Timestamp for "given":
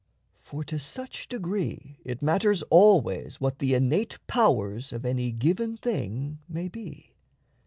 5.31-5.77